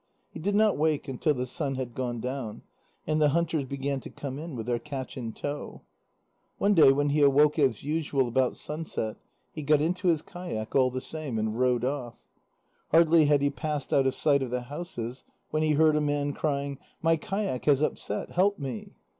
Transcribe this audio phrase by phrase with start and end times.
[0.31, 2.63] He did not wake until the sun had gone down,
[3.05, 5.83] and the hunters began to come in with their catch in tow.
[6.57, 9.17] One day when he awoke as usual about sunset,
[9.51, 12.15] he got into his kayak all the same, and rowed off.
[12.89, 16.33] Hardly had he passed out of sight of the houses, when he heard a man
[16.33, 18.95] crying: "My kayak has upset, help me."